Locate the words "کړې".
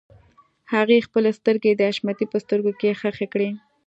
3.33-3.49